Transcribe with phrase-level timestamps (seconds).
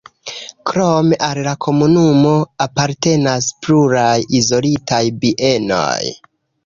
[0.69, 2.31] Krome al la komunumo
[2.67, 6.05] apartenas pluraj izolitaj bienoj.